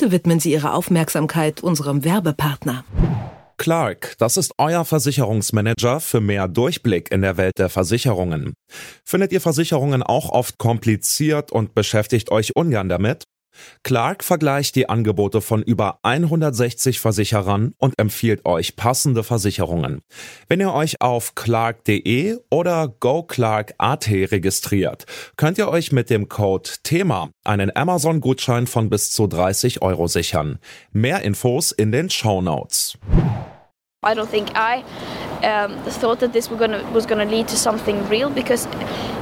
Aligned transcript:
Bitte 0.00 0.12
widmen 0.12 0.40
Sie 0.40 0.52
Ihre 0.52 0.72
Aufmerksamkeit 0.72 1.62
unserem 1.62 2.04
Werbepartner. 2.04 2.84
Clark, 3.58 4.14
das 4.16 4.38
ist 4.38 4.54
euer 4.56 4.86
Versicherungsmanager 4.86 6.00
für 6.00 6.22
mehr 6.22 6.48
Durchblick 6.48 7.12
in 7.12 7.20
der 7.20 7.36
Welt 7.36 7.58
der 7.58 7.68
Versicherungen. 7.68 8.54
Findet 9.04 9.30
ihr 9.32 9.42
Versicherungen 9.42 10.02
auch 10.02 10.30
oft 10.30 10.56
kompliziert 10.56 11.52
und 11.52 11.74
beschäftigt 11.74 12.30
euch 12.30 12.56
ungern 12.56 12.88
damit? 12.88 13.24
Clark 13.82 14.24
vergleicht 14.24 14.76
die 14.76 14.88
Angebote 14.88 15.40
von 15.40 15.62
über 15.62 15.98
160 16.02 17.00
Versicherern 17.00 17.74
und 17.78 17.98
empfiehlt 17.98 18.44
euch 18.44 18.76
passende 18.76 19.22
Versicherungen. 19.22 20.02
Wenn 20.48 20.60
ihr 20.60 20.72
euch 20.72 21.00
auf 21.00 21.34
clark.de 21.34 22.38
oder 22.50 22.88
goclark.at 22.88 24.08
registriert, 24.08 25.06
könnt 25.36 25.58
ihr 25.58 25.68
euch 25.68 25.92
mit 25.92 26.10
dem 26.10 26.28
Code 26.28 26.70
THEMA 26.82 27.30
einen 27.44 27.74
Amazon-Gutschein 27.74 28.66
von 28.66 28.90
bis 28.90 29.10
zu 29.10 29.26
30 29.26 29.82
Euro 29.82 30.06
sichern. 30.06 30.58
Mehr 30.92 31.22
Infos 31.22 31.72
in 31.72 31.92
den 31.92 32.10
Show 32.10 32.42
Notes. 32.42 32.98
I 34.02 34.14
don't 34.14 34.30
think 34.30 34.52
I 34.54 34.82
um, 35.44 35.76
thought 35.84 36.20
that 36.20 36.32
this 36.32 36.48
gonna, 36.48 36.90
was 36.90 37.04
going 37.04 37.18
to 37.18 37.30
lead 37.30 37.48
to 37.48 37.56
something 37.56 38.08
real 38.08 38.30
because 38.30 38.66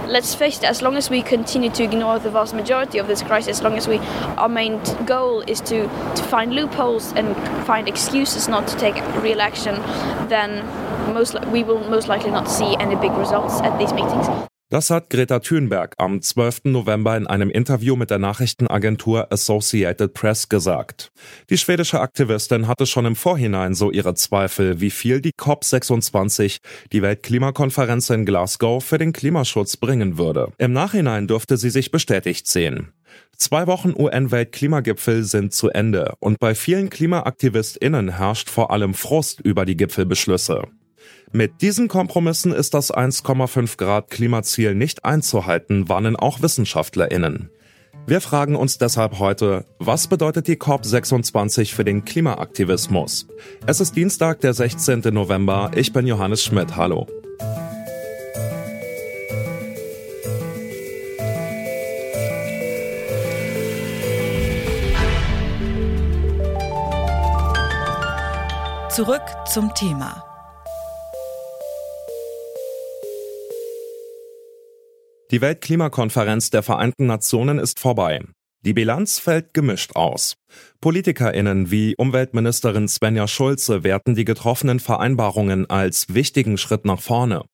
let's 0.07 0.37
face 0.37 0.59
it, 0.59 0.65
as 0.65 0.83
long 0.83 0.97
as 0.97 1.11
we 1.11 1.21
continue 1.21 1.69
to 1.71 1.83
ignore 1.83 2.21
the 2.21 2.31
vast 2.31 2.55
majority 2.55 2.99
of 2.99 3.09
this 3.09 3.21
crisis, 3.21 3.59
as 3.59 3.63
long 3.65 3.77
as 3.77 3.89
we, 3.89 3.99
our 4.39 4.49
main 4.49 4.81
goal 5.05 5.41
is 5.49 5.61
to, 5.63 5.89
to 6.15 6.23
find 6.29 6.53
loopholes 6.53 7.13
and 7.15 7.35
find 7.67 7.89
excuses 7.89 8.47
not 8.47 8.69
to 8.69 8.77
take 8.77 8.95
real 9.21 9.41
action, 9.41 9.75
then 10.29 10.65
most, 11.13 11.35
we 11.47 11.65
will 11.65 11.81
most 11.91 12.07
likely 12.07 12.31
not 12.31 12.49
see 12.49 12.77
any 12.77 12.95
big 12.95 13.11
results 13.15 13.61
at 13.63 13.77
these 13.81 13.93
meetings. 13.93 14.48
Das 14.71 14.91
hat 14.91 15.09
Greta 15.09 15.39
Thunberg 15.39 15.95
am 15.97 16.21
12. 16.21 16.65
November 16.65 17.17
in 17.17 17.27
einem 17.27 17.49
Interview 17.49 17.97
mit 17.97 18.11
der 18.11 18.19
Nachrichtenagentur 18.19 19.33
Associated 19.33 20.13
Press 20.13 20.51
gesagt. 20.51 21.11
Die 21.49 21.57
schwedische 21.57 22.01
Aktivistin 22.01 22.69
hatte 22.69 22.85
schon 22.85 23.07
im 23.07 23.17
Vorhinein 23.17 23.73
so 23.73 23.91
ihre 23.91 24.13
Zweifel, 24.13 24.83
wie 24.83 24.91
viel 24.91 25.23
die 25.23 25.33
COP26, 25.33 26.59
die 26.93 27.01
Weltklimakonferenz 27.01 28.11
in 28.11 28.27
Glasgow, 28.27 28.85
für 28.85 28.99
den 28.99 29.15
Klimaschutz 29.15 29.79
bringen 29.79 30.19
würde. 30.19 30.53
Im 30.59 30.75
Nachhinein 30.75 31.29
dürfte 31.29 31.57
sie 31.57 31.71
sich 31.71 31.91
bestätigt 31.91 32.47
sehen. 32.47 32.93
Zwei 33.39 33.67
Wochen 33.69 33.95
UN-Weltklimagipfel 33.97 35.25
sind 35.25 35.55
zu 35.55 35.71
Ende 35.71 36.13
und 36.21 36.41
bei 36.41 36.55
vielen 36.55 36.91
KlimaaktivistInnen 36.91 38.19
herrscht 38.19 38.51
vor 38.51 38.71
allem 38.71 38.93
Frust 38.93 39.41
über 39.41 39.65
die 39.65 39.79
Gipfelbeschlüsse. 39.79 40.65
Mit 41.33 41.61
diesen 41.61 41.89
Kompromissen 41.89 42.53
ist 42.53 42.75
das 42.75 42.93
1,5 42.93 43.77
Grad 43.77 44.11
Klimaziel 44.11 44.75
nicht 44.75 45.05
einzuhalten, 45.05 45.89
warnen 45.89 46.17
auch 46.17 46.41
WissenschaftlerInnen. 46.43 47.51
Wir 48.07 48.23
fragen 48.23 48.57
uns 48.57 48.79
deshalb 48.79 49.19
heute, 49.19 49.67
was 49.79 50.07
bedeutet 50.07 50.49
die 50.49 50.57
COP26 50.57 51.75
für 51.75 51.85
den 51.85 52.07
Klimaaktivismus? 52.07 53.27
Es 53.67 53.81
ist 53.81 53.97
Dienstag, 53.97 54.41
der 54.41 54.55
16. 54.55 55.01
November. 55.13 55.71
Ich 55.75 55.93
bin 55.93 56.07
Johannes 56.07 56.43
Schmidt. 56.43 56.77
Hallo. 56.77 57.07
Zurück 68.99 69.23
zum 69.47 69.73
Thema. 69.75 70.28
Die 75.31 75.43
Weltklimakonferenz 75.43 76.49
der 76.49 76.63
Vereinten 76.63 77.05
Nationen 77.05 77.59
ist 77.59 77.81
vorbei. 77.81 78.23
Die 78.63 78.73
Bilanz 78.73 79.19
fällt 79.19 79.53
gemischt 79.53 79.95
aus. 79.95 80.37
PolitikerInnen 80.81 81.71
wie 81.71 81.95
Umweltministerin 81.97 82.89
Svenja 82.89 83.29
Schulze 83.29 83.85
werten 83.85 84.15
die 84.15 84.25
getroffenen 84.25 84.81
Vereinbarungen 84.81 85.69
als 85.69 86.15
wichtigen 86.15 86.57
Schritt 86.57 86.87
nach 86.87 87.01
vorne. 87.01 87.45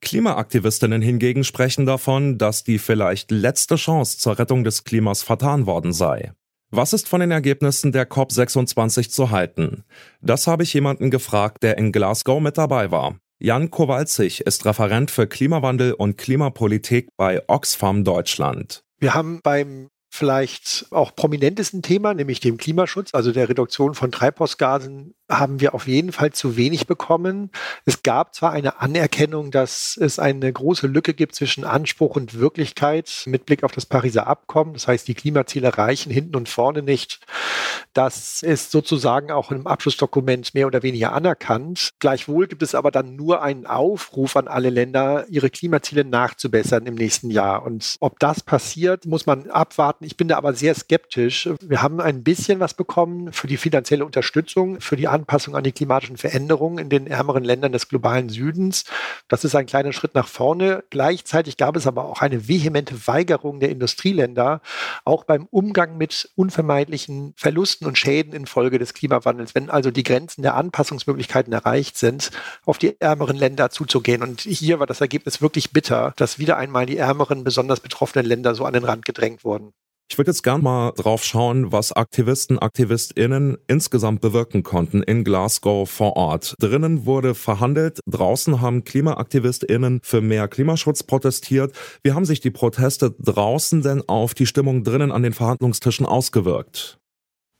Klimaaktivistinnen 0.00 1.02
hingegen 1.02 1.44
sprechen 1.44 1.84
davon, 1.84 2.38
dass 2.38 2.64
die 2.64 2.78
vielleicht 2.78 3.30
letzte 3.30 3.76
Chance 3.76 4.16
zur 4.16 4.38
Rettung 4.38 4.64
des 4.64 4.84
Klimas 4.84 5.22
vertan 5.22 5.66
worden 5.66 5.92
sei. 5.92 6.32
Was 6.70 6.94
ist 6.94 7.08
von 7.08 7.20
den 7.20 7.30
Ergebnissen 7.30 7.92
der 7.92 8.08
COP26 8.08 9.10
zu 9.10 9.30
halten? 9.30 9.84
Das 10.22 10.46
habe 10.46 10.62
ich 10.62 10.72
jemanden 10.72 11.10
gefragt, 11.10 11.62
der 11.62 11.76
in 11.76 11.92
Glasgow 11.92 12.40
mit 12.40 12.56
dabei 12.56 12.90
war. 12.90 13.18
Jan 13.40 13.70
Kowalzig 13.70 14.40
ist 14.40 14.64
Referent 14.64 15.12
für 15.12 15.28
Klimawandel 15.28 15.92
und 15.92 16.18
Klimapolitik 16.18 17.10
bei 17.16 17.42
Oxfam 17.48 18.02
Deutschland. 18.02 18.82
Wir 18.98 19.14
haben 19.14 19.40
beim 19.42 19.90
vielleicht 20.10 20.86
auch 20.90 21.14
prominentesten 21.14 21.82
Thema, 21.82 22.14
nämlich 22.14 22.40
dem 22.40 22.56
Klimaschutz, 22.56 23.14
also 23.14 23.30
der 23.30 23.48
Reduktion 23.48 23.94
von 23.94 24.10
Treibhausgasen, 24.10 25.14
haben 25.28 25.60
wir 25.60 25.74
auf 25.74 25.86
jeden 25.86 26.12
Fall 26.12 26.32
zu 26.32 26.56
wenig 26.56 26.86
bekommen. 26.86 27.50
Es 27.84 28.02
gab 28.02 28.34
zwar 28.34 28.52
eine 28.52 28.80
Anerkennung, 28.80 29.50
dass 29.50 29.98
es 30.00 30.18
eine 30.18 30.52
große 30.52 30.86
Lücke 30.86 31.14
gibt 31.14 31.34
zwischen 31.34 31.64
Anspruch 31.64 32.16
und 32.16 32.38
Wirklichkeit 32.38 33.24
mit 33.26 33.46
Blick 33.46 33.62
auf 33.62 33.72
das 33.72 33.86
Pariser 33.86 34.26
Abkommen. 34.26 34.72
Das 34.72 34.88
heißt, 34.88 35.06
die 35.06 35.14
Klimaziele 35.14 35.76
reichen 35.76 36.10
hinten 36.10 36.36
und 36.36 36.48
vorne 36.48 36.82
nicht. 36.82 37.20
Das 37.92 38.42
ist 38.42 38.70
sozusagen 38.70 39.30
auch 39.30 39.50
im 39.50 39.66
Abschlussdokument 39.66 40.54
mehr 40.54 40.66
oder 40.66 40.82
weniger 40.82 41.12
anerkannt. 41.12 41.90
Gleichwohl 41.98 42.46
gibt 42.46 42.62
es 42.62 42.74
aber 42.74 42.90
dann 42.90 43.16
nur 43.16 43.42
einen 43.42 43.66
Aufruf 43.66 44.36
an 44.36 44.48
alle 44.48 44.70
Länder, 44.70 45.26
ihre 45.28 45.50
Klimaziele 45.50 46.04
nachzubessern 46.04 46.86
im 46.86 46.94
nächsten 46.94 47.30
Jahr. 47.30 47.64
Und 47.64 47.96
ob 48.00 48.18
das 48.18 48.42
passiert, 48.42 49.04
muss 49.04 49.26
man 49.26 49.50
abwarten. 49.50 50.04
Ich 50.04 50.16
bin 50.16 50.28
da 50.28 50.36
aber 50.36 50.54
sehr 50.54 50.74
skeptisch. 50.74 51.48
Wir 51.60 51.82
haben 51.82 52.00
ein 52.00 52.22
bisschen 52.22 52.60
was 52.60 52.74
bekommen 52.74 53.32
für 53.32 53.46
die 53.46 53.56
finanzielle 53.56 54.04
Unterstützung, 54.04 54.80
für 54.80 54.96
die 54.96 55.08
Anpassung 55.18 55.56
an 55.56 55.64
die 55.64 55.72
klimatischen 55.72 56.16
Veränderungen 56.16 56.78
in 56.78 56.88
den 56.88 57.06
ärmeren 57.06 57.42
Ländern 57.42 57.72
des 57.72 57.88
globalen 57.88 58.28
Südens. 58.28 58.84
Das 59.26 59.44
ist 59.44 59.54
ein 59.54 59.66
kleiner 59.66 59.92
Schritt 59.92 60.14
nach 60.14 60.28
vorne. 60.28 60.84
Gleichzeitig 60.90 61.56
gab 61.56 61.76
es 61.76 61.86
aber 61.86 62.04
auch 62.04 62.22
eine 62.22 62.48
vehemente 62.48 63.06
Weigerung 63.06 63.58
der 63.58 63.70
Industrieländer, 63.70 64.60
auch 65.04 65.24
beim 65.24 65.46
Umgang 65.50 65.98
mit 65.98 66.30
unvermeidlichen 66.36 67.34
Verlusten 67.36 67.86
und 67.86 67.98
Schäden 67.98 68.32
infolge 68.32 68.78
des 68.78 68.94
Klimawandels, 68.94 69.54
wenn 69.54 69.70
also 69.70 69.90
die 69.90 70.04
Grenzen 70.04 70.42
der 70.42 70.54
Anpassungsmöglichkeiten 70.54 71.52
erreicht 71.52 71.96
sind, 71.96 72.30
auf 72.64 72.78
die 72.78 73.00
ärmeren 73.00 73.36
Länder 73.36 73.70
zuzugehen. 73.70 74.22
Und 74.22 74.42
hier 74.42 74.78
war 74.78 74.86
das 74.86 75.00
Ergebnis 75.00 75.42
wirklich 75.42 75.72
bitter, 75.72 76.12
dass 76.16 76.38
wieder 76.38 76.56
einmal 76.56 76.86
die 76.86 76.96
ärmeren, 76.96 77.44
besonders 77.44 77.80
betroffenen 77.80 78.26
Länder 78.26 78.54
so 78.54 78.64
an 78.64 78.74
den 78.74 78.84
Rand 78.84 79.04
gedrängt 79.04 79.44
wurden. 79.44 79.72
Ich 80.10 80.16
würde 80.16 80.30
jetzt 80.30 80.42
gern 80.42 80.62
mal 80.62 80.92
drauf 80.92 81.22
schauen, 81.22 81.70
was 81.70 81.92
Aktivisten, 81.92 82.58
AktivistInnen 82.58 83.58
insgesamt 83.66 84.22
bewirken 84.22 84.62
konnten 84.62 85.02
in 85.02 85.22
Glasgow 85.22 85.88
vor 85.88 86.16
Ort. 86.16 86.54
Drinnen 86.58 87.04
wurde 87.04 87.34
verhandelt, 87.34 88.00
draußen 88.06 88.62
haben 88.62 88.84
KlimaaktivistInnen 88.84 90.00
für 90.02 90.22
mehr 90.22 90.48
Klimaschutz 90.48 91.02
protestiert. 91.02 91.76
Wie 92.02 92.12
haben 92.12 92.24
sich 92.24 92.40
die 92.40 92.50
Proteste 92.50 93.14
draußen 93.18 93.82
denn 93.82 94.02
auf 94.08 94.32
die 94.32 94.46
Stimmung 94.46 94.82
drinnen 94.82 95.12
an 95.12 95.22
den 95.22 95.34
Verhandlungstischen 95.34 96.06
ausgewirkt? 96.06 96.97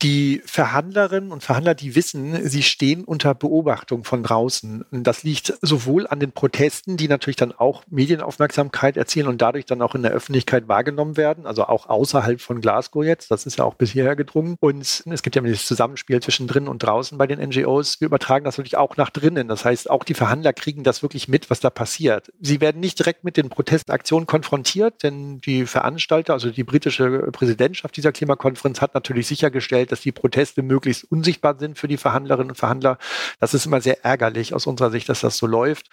Die 0.02 0.42
Verhandlerinnen 0.44 1.32
und 1.32 1.42
Verhandler, 1.42 1.74
die 1.74 1.96
wissen, 1.96 2.48
sie 2.48 2.62
stehen 2.62 3.02
unter 3.04 3.34
Beobachtung 3.34 4.04
von 4.04 4.22
draußen. 4.22 4.84
Und 4.90 5.04
das 5.04 5.24
liegt 5.24 5.54
sowohl 5.60 6.06
an 6.06 6.20
den 6.20 6.30
Protesten, 6.30 6.96
die 6.96 7.08
natürlich 7.08 7.36
dann 7.36 7.52
auch 7.52 7.82
Medienaufmerksamkeit 7.90 8.96
erzielen 8.96 9.26
und 9.26 9.42
dadurch 9.42 9.64
dann 9.64 9.82
auch 9.82 9.96
in 9.96 10.02
der 10.02 10.12
Öffentlichkeit 10.12 10.68
wahrgenommen 10.68 11.16
werden, 11.16 11.46
also 11.46 11.64
auch 11.64 11.88
außerhalb 11.88 12.40
von 12.40 12.60
Glasgow 12.60 13.02
jetzt. 13.04 13.30
Das 13.32 13.44
ist 13.44 13.58
ja 13.58 13.64
auch 13.64 13.74
bis 13.74 13.90
hierher 13.90 14.14
gedrungen. 14.14 14.56
Und 14.60 15.02
es 15.06 15.22
gibt 15.22 15.34
ja 15.34 15.42
dieses 15.42 15.66
Zusammenspiel 15.66 16.20
zwischen 16.20 16.46
drinnen 16.46 16.68
und 16.68 16.82
draußen 16.82 17.18
bei 17.18 17.26
den 17.26 17.40
NGOs. 17.40 18.00
Wir 18.00 18.06
übertragen 18.06 18.44
das 18.44 18.56
natürlich 18.56 18.76
auch 18.76 18.96
nach 18.96 19.10
drinnen. 19.10 19.48
Das 19.48 19.64
heißt, 19.64 19.90
auch 19.90 20.04
die 20.04 20.14
Verhandler 20.14 20.52
kriegen 20.52 20.84
das 20.84 21.02
wirklich 21.02 21.26
mit, 21.26 21.50
was 21.50 21.58
da 21.58 21.70
passiert. 21.70 22.30
Sie 22.40 22.60
werden 22.60 22.80
nicht 22.80 23.00
direkt 23.00 23.24
mit 23.24 23.36
den 23.36 23.48
Protestaktionen 23.48 24.26
konfrontiert, 24.26 25.02
denn 25.02 25.40
die 25.40 25.66
Veranstalter, 25.66 26.34
also 26.34 26.50
die 26.50 26.64
britische 26.64 27.30
Präsidentschaft 27.32 27.96
dieser 27.96 28.12
Klimakonferenz 28.12 28.80
hat 28.80 28.94
natürlich 28.94 29.26
sichergestellt, 29.26 29.87
dass 29.92 30.00
die 30.00 30.12
Proteste 30.12 30.62
möglichst 30.62 31.04
unsichtbar 31.10 31.58
sind 31.58 31.78
für 31.78 31.88
die 31.88 31.96
Verhandlerinnen 31.96 32.50
und 32.50 32.56
Verhandler. 32.56 32.98
Das 33.40 33.54
ist 33.54 33.66
immer 33.66 33.80
sehr 33.80 34.04
ärgerlich 34.04 34.54
aus 34.54 34.66
unserer 34.66 34.90
Sicht, 34.90 35.08
dass 35.08 35.20
das 35.20 35.36
so 35.36 35.46
läuft. 35.46 35.88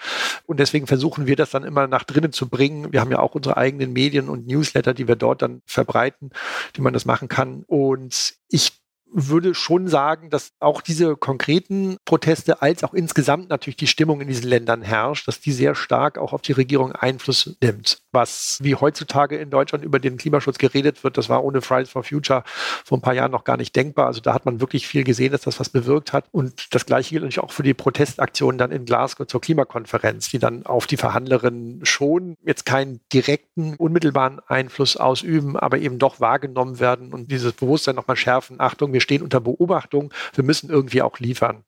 Und 0.46 0.60
deswegen 0.60 0.88
versuchen 0.88 1.28
wir 1.28 1.36
das 1.36 1.50
dann 1.50 1.64
immer 1.64 1.88
nach 1.88 2.04
drinnen 2.04 2.32
zu 2.32 2.50
bringen. 2.50 2.92
Wir 2.94 3.02
haben 3.02 3.12
ja 3.12 3.20
auch 3.20 3.36
unsere 3.36 3.58
eigenen 3.58 3.94
Medien 3.94 4.30
und 4.30 4.48
Newsletter, 4.48 4.94
die 4.94 5.08
wir 5.08 5.16
dort 5.16 5.42
dann 5.42 5.62
verbreiten, 5.66 6.32
die 6.76 6.82
man 6.82 6.94
das 6.94 7.06
machen 7.06 7.28
kann. 7.28 7.64
Und 7.68 8.36
ich 8.50 8.85
würde 9.12 9.54
schon 9.56 9.88
sagen, 9.88 10.30
dass 10.30 10.52
auch 10.60 10.82
diese 10.82 11.16
konkreten 11.16 11.98
Proteste 12.06 12.62
als 12.62 12.84
auch 12.84 12.94
insgesamt 12.94 13.50
natürlich 13.50 13.78
die 13.78 13.88
Stimmung 13.88 14.22
in 14.22 14.28
diesen 14.28 14.48
Ländern 14.48 14.82
herrscht, 14.82 15.28
dass 15.28 15.40
die 15.40 15.52
sehr 15.52 15.76
stark 15.76 16.18
auch 16.18 16.34
auf 16.34 16.42
die 16.42 16.52
Regierung 16.52 16.92
Einfluss 16.92 17.56
nimmt. 17.62 18.00
Was 18.12 18.60
wie 18.62 18.76
heutzutage 18.76 19.38
in 19.38 19.50
Deutschland 19.50 19.86
über 19.86 20.00
den 20.00 20.18
Klimaschutz 20.18 20.58
geredet 20.58 21.04
wird, 21.04 21.18
das 21.18 21.30
war 21.30 21.44
ohne 21.44 21.62
Fridays 21.62 21.90
for 21.90 22.04
Future 22.04 22.44
vor 22.84 22.98
ein 22.98 23.02
paar 23.02 23.14
Jahren 23.14 23.32
noch 23.32 23.44
gar 23.44 23.58
nicht 23.58 23.76
denkbar. 23.76 24.08
Also 24.08 24.22
da 24.22 24.34
hat 24.34 24.46
man 24.46 24.60
wirklich 24.60 24.88
viel 24.88 25.04
gesehen, 25.04 25.32
dass 25.32 25.42
das 25.42 25.60
was 25.60 25.70
bewirkt 25.70 26.12
hat. 26.12 26.26
Und 26.32 26.74
das 26.74 26.86
Gleiche 26.86 27.12
gilt 27.12 27.24
natürlich 27.24 27.40
auch 27.40 27.52
für 27.52 27.64
die 27.64 27.74
Protestaktionen 27.74 28.58
dann 28.58 28.72
in 28.72 28.86
Glasgow 28.86 29.28
zur 29.28 29.42
Klimakonferenz, 29.42 30.30
die 30.30 30.40
dann 30.40 30.66
auf 30.66 30.88
die 30.88 30.98
Verhandlerinnen 30.98 31.86
schon 31.86 32.36
jetzt 32.44 32.66
keinen 32.66 33.00
direkten, 33.14 33.76
unmittelbaren 33.76 34.40
Einfluss 34.48 34.98
ausüben, 34.98 35.58
aber 35.58 35.78
eben 35.78 36.00
doch 36.00 36.20
wahrgenommen 36.20 36.80
werden 36.80 37.14
und 37.14 37.32
dieses 37.32 37.54
Bewusstsein 37.54 37.96
nochmal 37.96 38.18
schärfen. 38.18 38.60
Achtung, 38.60 38.94
wir 38.96 39.02
stehen 39.02 39.22
unter 39.22 39.42
Beobachtung, 39.42 40.14
wir 40.34 40.46
müssen 40.46 40.70
irgendwie 40.70 41.02
auch 41.02 41.20
liefern. 41.20 41.66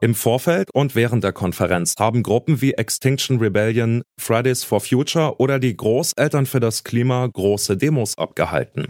Im 0.00 0.14
Vorfeld 0.14 0.70
und 0.72 0.94
während 0.94 1.24
der 1.24 1.32
Konferenz 1.32 1.94
haben 1.98 2.22
Gruppen 2.22 2.62
wie 2.62 2.72
Extinction 2.72 3.38
Rebellion, 3.38 4.02
Fridays 4.18 4.64
for 4.64 4.80
Future 4.80 5.38
oder 5.38 5.58
die 5.58 5.76
Großeltern 5.76 6.46
für 6.46 6.60
das 6.60 6.84
Klima 6.84 7.26
große 7.26 7.76
Demos 7.76 8.16
abgehalten. 8.16 8.86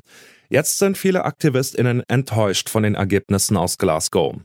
Jetzt 0.50 0.78
sind 0.78 0.96
viele 0.96 1.24
Aktivistinnen 1.24 2.04
enttäuscht 2.06 2.68
von 2.68 2.84
den 2.84 2.94
Ergebnissen 2.94 3.56
aus 3.56 3.76
Glasgow. 3.76 4.36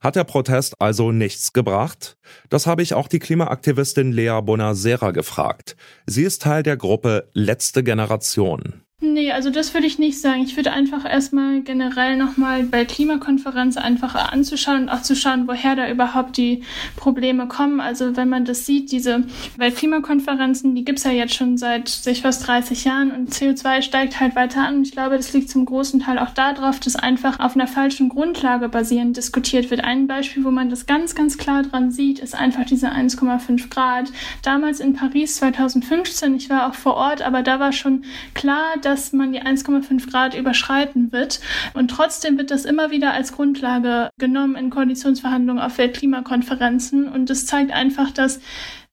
Hat 0.00 0.14
der 0.14 0.24
Protest 0.24 0.74
also 0.78 1.10
nichts 1.10 1.54
gebracht? 1.54 2.18
Das 2.50 2.66
habe 2.66 2.82
ich 2.82 2.92
auch 2.92 3.08
die 3.08 3.18
Klimaaktivistin 3.18 4.12
Lea 4.12 4.40
Bonasera 4.42 5.12
gefragt. 5.12 5.74
Sie 6.04 6.24
ist 6.24 6.42
Teil 6.42 6.62
der 6.62 6.76
Gruppe 6.76 7.30
Letzte 7.32 7.82
Generation. 7.82 8.82
Nee, 9.10 9.32
also 9.32 9.48
das 9.48 9.72
würde 9.72 9.86
ich 9.86 9.98
nicht 9.98 10.20
sagen. 10.20 10.42
Ich 10.42 10.56
würde 10.56 10.72
einfach 10.72 11.04
erstmal 11.08 11.62
generell 11.62 12.16
nochmal 12.16 12.64
bei 12.64 12.84
Klimakonferenz 12.84 13.78
einfach 13.78 14.14
anzuschauen 14.14 14.82
und 14.82 14.88
auch 14.90 15.00
zu 15.00 15.16
schauen, 15.16 15.48
woher 15.48 15.76
da 15.76 15.88
überhaupt 15.88 16.36
die 16.36 16.62
Probleme 16.96 17.48
kommen. 17.48 17.80
Also 17.80 18.16
wenn 18.16 18.28
man 18.28 18.44
das 18.44 18.66
sieht, 18.66 18.92
diese 18.92 19.24
Weltklimakonferenzen, 19.56 20.74
die 20.74 20.84
gibt's 20.84 21.04
ja 21.04 21.10
jetzt 21.10 21.34
schon 21.34 21.56
seit 21.56 21.88
sich 21.88 22.20
fast 22.20 22.46
30 22.46 22.84
Jahren 22.84 23.10
und 23.10 23.32
CO2 23.32 23.80
steigt 23.80 24.20
halt 24.20 24.36
weiter 24.36 24.66
an. 24.66 24.82
Ich 24.82 24.92
glaube, 24.92 25.16
das 25.16 25.32
liegt 25.32 25.48
zum 25.48 25.64
großen 25.64 26.00
Teil 26.00 26.18
auch 26.18 26.30
darauf, 26.30 26.78
dass 26.78 26.96
einfach 26.96 27.40
auf 27.40 27.54
einer 27.54 27.66
falschen 27.66 28.10
Grundlage 28.10 28.68
basierend 28.68 29.16
diskutiert 29.16 29.70
wird. 29.70 29.84
Ein 29.84 30.06
Beispiel, 30.06 30.44
wo 30.44 30.50
man 30.50 30.68
das 30.68 30.84
ganz, 30.84 31.14
ganz 31.14 31.38
klar 31.38 31.62
dran 31.62 31.90
sieht, 31.90 32.18
ist 32.18 32.34
einfach 32.34 32.66
diese 32.66 32.90
1,5 32.90 33.70
Grad. 33.70 34.12
Damals 34.42 34.80
in 34.80 34.92
Paris 34.92 35.36
2015, 35.36 36.34
ich 36.34 36.50
war 36.50 36.68
auch 36.68 36.74
vor 36.74 36.94
Ort, 36.94 37.22
aber 37.22 37.42
da 37.42 37.58
war 37.58 37.72
schon 37.72 38.04
klar, 38.34 38.74
dass 38.82 38.97
man 39.12 39.32
die 39.32 39.42
1,5 39.42 40.10
Grad 40.10 40.34
überschreiten 40.34 41.12
wird. 41.12 41.40
Und 41.74 41.90
trotzdem 41.90 42.38
wird 42.38 42.50
das 42.50 42.64
immer 42.64 42.90
wieder 42.90 43.12
als 43.12 43.32
Grundlage 43.32 44.10
genommen 44.18 44.56
in 44.56 44.70
Koalitionsverhandlungen 44.70 45.62
auf 45.62 45.78
Weltklimakonferenzen. 45.78 47.08
Und 47.08 47.30
das 47.30 47.46
zeigt 47.46 47.72
einfach, 47.72 48.10
dass 48.10 48.40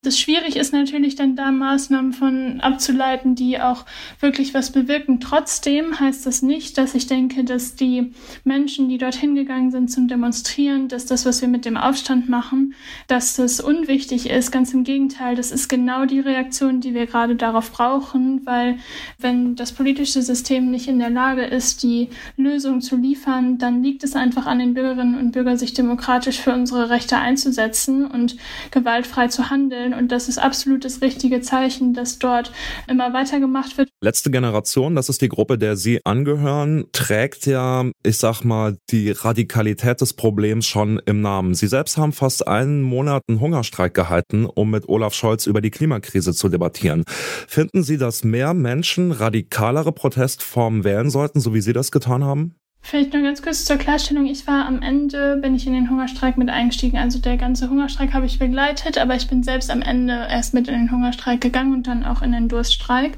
das 0.05 0.19
schwierig 0.19 0.55
ist 0.55 0.73
natürlich 0.73 1.15
dann 1.15 1.35
da 1.35 1.51
Maßnahmen 1.51 2.13
von 2.13 2.59
abzuleiten, 2.61 3.35
die 3.35 3.59
auch 3.59 3.85
wirklich 4.19 4.53
was 4.53 4.71
bewirken. 4.71 5.19
Trotzdem 5.19 5.99
heißt 5.99 6.25
das 6.25 6.41
nicht, 6.41 6.77
dass 6.77 6.93
ich 6.93 7.07
denke, 7.07 7.43
dass 7.43 7.75
die 7.75 8.13
Menschen, 8.43 8.89
die 8.89 8.97
dorthin 8.97 9.35
gegangen 9.35 9.71
sind 9.71 9.89
zum 9.89 10.07
Demonstrieren, 10.07 10.87
dass 10.87 11.05
das, 11.05 11.25
was 11.25 11.41
wir 11.41 11.47
mit 11.47 11.65
dem 11.65 11.77
Aufstand 11.77 12.29
machen, 12.29 12.75
dass 13.07 13.35
das 13.35 13.59
unwichtig 13.59 14.29
ist. 14.29 14.51
Ganz 14.51 14.73
im 14.73 14.83
Gegenteil, 14.83 15.35
das 15.35 15.51
ist 15.51 15.69
genau 15.69 16.05
die 16.05 16.19
Reaktion, 16.19 16.81
die 16.81 16.93
wir 16.93 17.07
gerade 17.07 17.35
darauf 17.35 17.71
brauchen, 17.71 18.45
weil 18.45 18.77
wenn 19.17 19.55
das 19.55 19.71
politische 19.71 20.21
System 20.21 20.69
nicht 20.69 20.87
in 20.87 20.99
der 20.99 21.09
Lage 21.09 21.43
ist, 21.43 21.81
die 21.81 22.09
Lösung 22.37 22.81
zu 22.81 22.95
liefern, 22.95 23.57
dann 23.57 23.81
liegt 23.81 24.03
es 24.03 24.15
einfach 24.15 24.45
an 24.45 24.59
den 24.59 24.73
Bürgerinnen 24.73 25.17
und 25.17 25.31
Bürgern, 25.31 25.57
sich 25.57 25.73
demokratisch 25.73 26.39
für 26.39 26.53
unsere 26.53 26.89
Rechte 26.89 27.17
einzusetzen 27.17 28.05
und 28.05 28.37
gewaltfrei 28.71 29.27
zu 29.29 29.49
handeln 29.49 29.93
und 29.97 30.11
das 30.11 30.29
ist 30.29 30.37
absolut 30.37 30.85
das 30.85 31.01
richtige 31.01 31.41
Zeichen, 31.41 31.93
dass 31.93 32.19
dort 32.19 32.51
immer 32.87 33.13
weitergemacht 33.13 33.77
wird. 33.77 33.89
Letzte 34.01 34.31
Generation, 34.31 34.95
das 34.95 35.09
ist 35.09 35.21
die 35.21 35.29
Gruppe, 35.29 35.57
der 35.57 35.75
Sie 35.75 35.99
angehören, 36.05 36.85
trägt 36.91 37.45
ja, 37.45 37.85
ich 38.03 38.17
sag 38.17 38.43
mal, 38.43 38.77
die 38.91 39.11
Radikalität 39.11 40.01
des 40.01 40.13
Problems 40.13 40.65
schon 40.65 41.01
im 41.05 41.21
Namen. 41.21 41.55
Sie 41.55 41.67
selbst 41.67 41.97
haben 41.97 42.13
fast 42.13 42.47
einen 42.47 42.81
Monat 42.81 43.23
einen 43.27 43.39
Hungerstreik 43.39 43.93
gehalten, 43.93 44.45
um 44.45 44.71
mit 44.71 44.87
Olaf 44.89 45.13
Scholz 45.13 45.47
über 45.47 45.61
die 45.61 45.71
Klimakrise 45.71 46.33
zu 46.33 46.49
debattieren. 46.49 47.03
Finden 47.47 47.83
Sie, 47.83 47.97
dass 47.97 48.23
mehr 48.23 48.53
Menschen 48.53 49.11
radikalere 49.11 49.91
Protestformen 49.91 50.83
wählen 50.83 51.09
sollten, 51.09 51.39
so 51.39 51.53
wie 51.53 51.61
Sie 51.61 51.73
das 51.73 51.91
getan 51.91 52.23
haben? 52.23 52.55
Vielleicht 52.87 53.13
nur 53.13 53.23
ganz 53.23 53.41
kurz 53.41 53.65
zur 53.65 53.77
Klarstellung. 53.77 54.27
Ich 54.27 54.45
war 54.45 54.67
am 54.67 54.83
Ende, 54.83 55.37
bin 55.37 55.55
ich 55.55 55.65
in 55.65 55.73
den 55.73 55.89
Hungerstreik 55.89 56.37
mit 56.37 56.51
eingestiegen. 56.51 56.99
Also 56.99 57.17
der 57.17 57.35
ganze 57.35 57.67
Hungerstreik 57.67 58.13
habe 58.13 58.27
ich 58.27 58.37
begleitet, 58.37 58.99
aber 58.99 59.15
ich 59.15 59.27
bin 59.27 59.41
selbst 59.41 59.71
am 59.71 59.81
Ende 59.81 60.27
erst 60.29 60.53
mit 60.53 60.67
in 60.67 60.75
den 60.75 60.91
Hungerstreik 60.91 61.41
gegangen 61.41 61.73
und 61.73 61.87
dann 61.87 62.05
auch 62.05 62.21
in 62.21 62.31
den 62.31 62.47
Durststreik. 62.47 63.13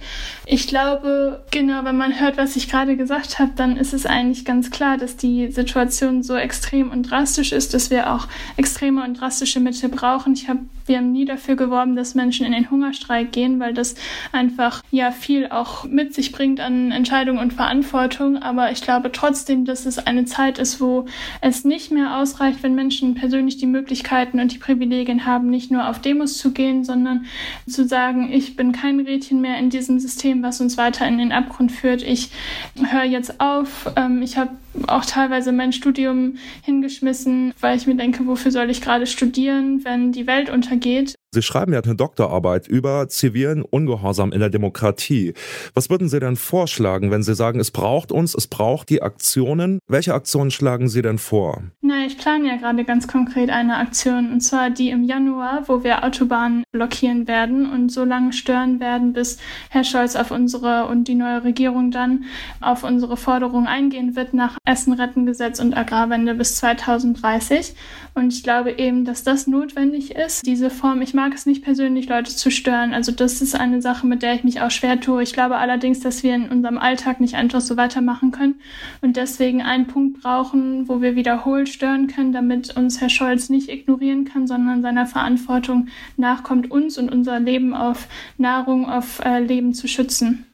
Ich 0.45 0.69
glaube, 0.69 1.43
genau, 1.51 1.83
wenn 1.83 1.97
man 1.97 2.17
hört, 2.17 2.37
was 2.37 2.55
ich 2.55 2.69
gerade 2.69 2.95
gesagt 2.95 3.39
habe, 3.39 3.51
dann 3.57 3.75
ist 3.75 3.93
es 3.93 4.05
eigentlich 4.05 4.45
ganz 4.45 4.71
klar, 4.71 4.95
dass 4.95 5.17
die 5.17 5.51
Situation 5.51 6.23
so 6.23 6.37
extrem 6.37 6.89
und 6.89 7.03
drastisch 7.03 7.51
ist, 7.51 7.73
dass 7.73 7.91
wir 7.91 8.13
auch 8.13 8.29
extreme 8.55 9.03
und 9.03 9.19
drastische 9.19 9.59
Mittel 9.59 9.89
brauchen. 9.89 10.31
Ich 10.31 10.47
habe 10.47 10.61
wir 10.87 10.97
haben 10.97 11.11
nie 11.11 11.25
dafür 11.25 11.55
geworben, 11.55 11.95
dass 11.95 12.15
Menschen 12.15 12.45
in 12.45 12.53
den 12.53 12.71
Hungerstreik 12.71 13.31
gehen, 13.31 13.59
weil 13.59 13.73
das 13.73 13.95
einfach 14.31 14.83
ja 14.91 15.11
viel 15.11 15.47
auch 15.47 15.83
mit 15.83 16.13
sich 16.13 16.31
bringt 16.31 16.59
an 16.59 16.91
Entscheidung 16.91 17.37
und 17.37 17.53
Verantwortung. 17.53 18.37
Aber 18.37 18.71
ich 18.71 18.81
glaube 18.81 19.11
trotzdem, 19.11 19.56
dass 19.65 19.85
es 19.85 19.99
eine 19.99 20.25
Zeit 20.25 20.59
ist, 20.59 20.79
wo 20.81 21.05
es 21.41 21.63
nicht 21.63 21.91
mehr 21.91 22.17
ausreicht, 22.17 22.63
wenn 22.63 22.75
Menschen 22.75 23.15
persönlich 23.15 23.57
die 23.57 23.65
Möglichkeiten 23.65 24.39
und 24.39 24.53
die 24.53 24.57
Privilegien 24.57 25.25
haben, 25.25 25.49
nicht 25.49 25.71
nur 25.71 25.89
auf 25.89 25.99
Demos 25.99 26.37
zu 26.37 26.51
gehen, 26.51 26.83
sondern 26.83 27.25
zu 27.67 27.87
sagen, 27.87 28.31
ich 28.31 28.55
bin 28.55 28.71
kein 28.71 28.99
Rädchen 28.99 29.41
mehr 29.41 29.57
in 29.57 29.69
diesem 29.69 29.99
System, 29.99 30.43
was 30.43 30.61
uns 30.61 30.77
weiter 30.77 31.07
in 31.07 31.17
den 31.17 31.31
Abgrund 31.31 31.71
führt. 31.71 32.01
Ich 32.01 32.29
höre 32.75 33.03
jetzt 33.03 33.39
auf. 33.39 33.91
Ähm, 33.95 34.21
ich 34.21 34.37
habe 34.37 34.51
auch 34.87 35.05
teilweise 35.05 35.51
mein 35.51 35.73
Studium 35.73 36.35
hingeschmissen, 36.63 37.53
weil 37.59 37.77
ich 37.77 37.87
mir 37.87 37.95
denke, 37.95 38.27
wofür 38.27 38.51
soll 38.51 38.69
ich 38.69 38.81
gerade 38.81 39.07
studieren, 39.07 39.83
wenn 39.83 40.11
die 40.11 40.27
Welt 40.27 40.49
untergeht? 40.49 41.16
Sie 41.37 41.43
schreiben 41.43 41.71
ja 41.71 41.81
eine 41.81 41.95
Doktorarbeit 41.95 42.67
über 42.67 43.09
zivilen 43.09 43.61
Ungehorsam 43.61 44.31
in 44.31 44.39
der 44.39 44.49
Demokratie. 44.49 45.35
Was 45.75 45.91
würden 45.91 46.09
Sie 46.09 46.19
denn 46.19 46.35
vorschlagen, 46.35 47.11
wenn 47.11 47.21
Sie 47.21 47.35
sagen, 47.35 47.59
es 47.59 47.69
braucht 47.69 48.11
uns, 48.11 48.33
es 48.33 48.47
braucht 48.47 48.89
die 48.89 49.03
Aktionen? 49.03 49.77
Welche 49.87 50.15
Aktionen 50.15 50.49
schlagen 50.49 50.89
Sie 50.89 51.03
denn 51.03 51.19
vor? 51.19 51.61
Na, 51.87 52.05
ich 52.05 52.17
plane 52.17 52.49
ja 52.49 52.57
gerade 52.57 52.83
ganz 52.83 53.07
konkret 53.07 53.49
eine 53.49 53.77
Aktion, 53.77 54.33
und 54.33 54.41
zwar 54.41 54.69
die 54.69 54.89
im 54.89 55.05
Januar, 55.05 55.69
wo 55.69 55.85
wir 55.85 56.03
Autobahnen 56.03 56.65
blockieren 56.73 57.29
werden 57.29 57.65
und 57.65 57.93
so 57.93 58.03
lange 58.03 58.33
stören 58.33 58.81
werden, 58.81 59.13
bis 59.13 59.37
Herr 59.69 59.85
Scholz 59.85 60.17
auf 60.17 60.31
unsere 60.31 60.87
und 60.87 61.07
die 61.07 61.15
neue 61.15 61.45
Regierung 61.45 61.91
dann 61.91 62.25
auf 62.59 62.83
unsere 62.83 63.15
Forderung 63.15 63.67
eingehen 63.67 64.17
wird 64.17 64.33
nach 64.33 64.57
Essen-Retten-Gesetz 64.65 65.61
und 65.61 65.77
Agrarwende 65.77 66.33
bis 66.33 66.57
2030. 66.57 67.73
Und 68.15 68.33
ich 68.33 68.43
glaube 68.43 68.71
eben, 68.71 69.05
dass 69.05 69.23
das 69.23 69.47
notwendig 69.47 70.15
ist, 70.15 70.45
diese 70.45 70.69
Form. 70.69 71.01
Ich 71.01 71.13
mag 71.13 71.33
es 71.33 71.45
nicht 71.45 71.63
persönlich, 71.63 72.09
Leute 72.09 72.35
zu 72.35 72.51
stören. 72.51 72.93
Also 72.93 73.13
das 73.13 73.41
ist 73.41 73.55
eine 73.55 73.81
Sache, 73.81 74.07
mit 74.07 74.23
der 74.23 74.33
ich 74.33 74.43
mich 74.43 74.59
auch 74.59 74.71
schwer 74.71 74.99
tue. 74.99 75.23
Ich 75.23 75.31
glaube 75.31 75.55
allerdings, 75.55 76.01
dass 76.01 76.23
wir 76.23 76.35
in 76.35 76.49
unserem 76.49 76.79
Alltag 76.79 77.21
nicht 77.21 77.35
einfach 77.35 77.61
so 77.61 77.77
weitermachen 77.77 78.31
können 78.31 78.55
und 79.01 79.15
deswegen 79.15 79.61
einen 79.61 79.87
Punkt 79.87 80.21
brauchen, 80.21 80.89
wo 80.89 81.01
wir 81.01 81.15
wiederholt 81.15 81.76
stören 81.77 82.07
können, 82.07 82.33
damit 82.33 82.75
uns 82.75 82.99
Herr 82.99 83.09
Scholz 83.09 83.49
nicht 83.49 83.69
ignorieren 83.69 84.25
kann, 84.25 84.47
sondern 84.47 84.81
seiner 84.81 85.05
Verantwortung 85.05 85.89
nachkommt, 86.17 86.71
uns 86.71 86.97
und 86.97 87.11
unser 87.11 87.39
Leben 87.39 87.75
auf 87.75 88.07
Nahrung, 88.39 88.89
auf 88.89 89.23
äh, 89.23 89.39
Leben 89.39 89.75
zu 89.75 89.87
schützen. 89.87 90.45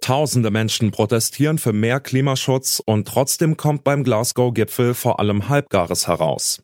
Tausende 0.00 0.50
Menschen 0.50 0.90
protestieren 0.90 1.58
für 1.58 1.74
mehr 1.74 2.00
Klimaschutz 2.00 2.82
und 2.84 3.06
trotzdem 3.06 3.56
kommt 3.56 3.84
beim 3.84 4.02
Glasgow-Gipfel 4.02 4.94
vor 4.94 5.20
allem 5.20 5.48
Halbgares 5.48 6.08
heraus. 6.08 6.62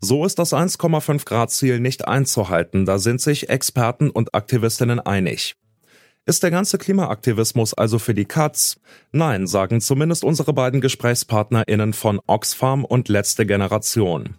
So 0.00 0.24
ist 0.24 0.38
das 0.38 0.52
1,5 0.52 1.24
Grad 1.26 1.50
Ziel 1.50 1.80
nicht 1.80 2.08
einzuhalten, 2.08 2.86
da 2.86 2.98
sind 2.98 3.20
sich 3.20 3.50
Experten 3.50 4.10
und 4.10 4.34
Aktivistinnen 4.34 4.98
einig. 4.98 5.54
Ist 6.30 6.44
der 6.44 6.52
ganze 6.52 6.78
Klimaaktivismus 6.78 7.74
also 7.74 7.98
für 7.98 8.14
die 8.14 8.24
Katz? 8.24 8.78
Nein, 9.10 9.48
sagen 9.48 9.80
zumindest 9.80 10.22
unsere 10.22 10.52
beiden 10.52 10.80
GesprächspartnerInnen 10.80 11.92
von 11.92 12.20
Oxfam 12.28 12.84
und 12.84 13.08
Letzte 13.08 13.46
Generation. 13.46 14.36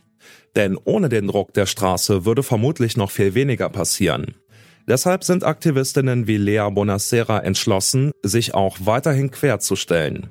Denn 0.56 0.78
ohne 0.82 1.10
den 1.10 1.28
Druck 1.28 1.54
der 1.54 1.66
Straße 1.66 2.24
würde 2.24 2.44
vermutlich 2.44 2.96
noch 2.96 3.12
viel 3.12 3.36
weniger 3.36 3.68
passieren. 3.68 4.36
Deshalb 4.88 5.26
sind 5.26 5.44
Aktivistinnen 5.44 6.28
wie 6.28 6.38
Lea 6.38 6.70
Bonacera 6.72 7.40
entschlossen, 7.40 8.14
sich 8.24 8.54
auch 8.54 8.78
weiterhin 8.80 9.30
querzustellen. 9.30 10.30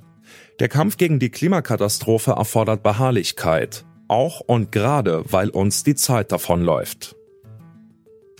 Der 0.60 0.68
Kampf 0.68 0.96
gegen 0.96 1.18
die 1.18 1.28
Klimakatastrophe 1.28 2.30
erfordert 2.30 2.82
Beharrlichkeit, 2.82 3.84
auch 4.08 4.40
und 4.40 4.72
gerade, 4.72 5.24
weil 5.30 5.50
uns 5.50 5.84
die 5.84 5.94
Zeit 5.94 6.32
davonläuft. 6.32 7.16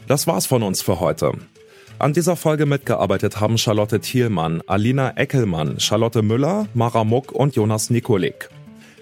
Das 0.07 0.27
war's 0.27 0.47
von 0.47 0.63
uns 0.63 0.81
für 0.81 1.01
heute. 1.01 1.33
An 2.01 2.15
dieser 2.15 2.35
Folge 2.35 2.65
mitgearbeitet 2.65 3.41
haben 3.41 3.59
Charlotte 3.59 4.01
Thielmann, 4.01 4.63
Alina 4.67 5.19
Eckelmann, 5.19 5.79
Charlotte 5.79 6.23
Müller, 6.23 6.67
Mara 6.73 7.05
Muck 7.05 7.31
und 7.31 7.57
Jonas 7.57 7.91
Nikolik. 7.91 8.49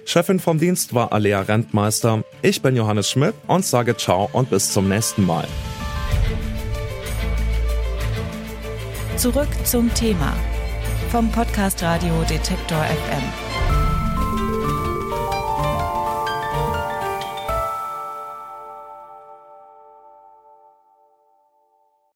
Chefin 0.05 0.41
vom 0.41 0.59
Dienst 0.59 0.95
war 0.95 1.13
Alea 1.13 1.43
Rentmeister. 1.43 2.25
Ich 2.43 2.61
bin 2.61 2.75
Johannes 2.75 3.09
Schmidt 3.09 3.35
und 3.47 3.65
sage 3.65 3.97
ciao 3.97 4.29
und 4.33 4.51
bis 4.51 4.73
zum 4.73 4.89
nächsten 4.89 5.25
Mal. 5.25 5.47
Zurück 9.15 9.49
zum 9.63 9.95
Thema 9.95 10.35
vom 11.13 11.31
Podcast 11.31 11.81
Radio 11.85 12.25
Detektor 12.29 12.83
FM. 12.83 13.48